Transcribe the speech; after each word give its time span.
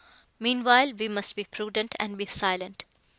Meanwhile, 0.39 0.93
we 0.93 1.07
must 1.07 1.35
be 1.35 1.43
prudent 1.43 1.93
and 1.99 2.17
be 2.17 2.25
silent. 2.25 2.85